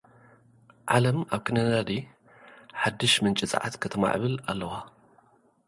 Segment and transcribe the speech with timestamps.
[0.95, 1.89] ዓለም ኣብ ክንዲ ነዳዲ
[2.81, 4.71] ሓድሽ ምንጪ ጸዓት ከተማዕብል ኣለዋ።